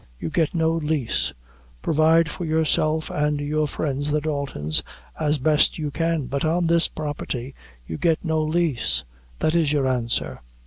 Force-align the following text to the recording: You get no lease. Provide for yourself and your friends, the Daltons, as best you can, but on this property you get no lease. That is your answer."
You 0.19 0.31
get 0.31 0.55
no 0.55 0.71
lease. 0.71 1.31
Provide 1.83 2.27
for 2.27 2.43
yourself 2.43 3.11
and 3.11 3.39
your 3.39 3.67
friends, 3.67 4.09
the 4.09 4.19
Daltons, 4.19 4.81
as 5.19 5.37
best 5.37 5.77
you 5.77 5.91
can, 5.91 6.25
but 6.25 6.43
on 6.43 6.65
this 6.65 6.87
property 6.87 7.53
you 7.85 7.99
get 7.99 8.25
no 8.25 8.41
lease. 8.41 9.03
That 9.41 9.53
is 9.53 9.71
your 9.71 9.85
answer." 9.85 10.41